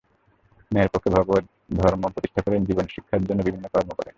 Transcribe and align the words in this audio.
ন্যায়ের 0.71 0.91
পক্ষে 0.93 1.09
ভগবদ্ 1.09 1.45
ধর্ম 1.77 2.03
প্রতিষ্ঠা 2.07 2.41
করে 2.41 2.55
জীবশিক্ষার 2.69 3.21
জন্য 3.27 3.39
বিভিন্ন 3.43 3.65
কর্ম 3.67 3.89
করেন। 3.89 4.09